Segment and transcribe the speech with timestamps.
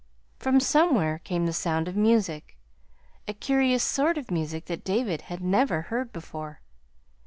[0.39, 2.57] From somewhere came the sound of music
[3.27, 6.61] a curious sort of music that David had never heard before.